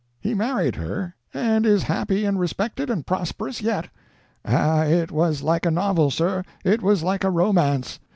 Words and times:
He 0.19 0.33
married 0.33 0.77
her, 0.77 1.13
and 1.31 1.63
is 1.63 1.83
happy 1.83 2.25
and 2.25 2.39
respected 2.39 2.89
and 2.89 3.05
prosperous 3.05 3.61
yet. 3.61 3.89
Ah, 4.43 4.83
it 4.85 5.11
was 5.11 5.43
like 5.43 5.63
a 5.63 5.69
novel, 5.69 6.09
sir 6.09 6.43
it 6.65 6.81
was 6.81 7.03
like 7.03 7.23
a 7.23 7.29
romance. 7.29 7.99